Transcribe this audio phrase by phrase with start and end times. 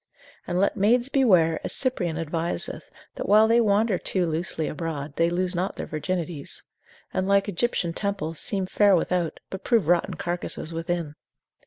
[0.47, 5.29] And let maids beware, as Cyprian adviseth, that while they wander too loosely abroad, they
[5.29, 6.63] lose not their virginities:
[7.13, 11.13] and like Egyptian temples, seem fair without, but prove rotten carcases within.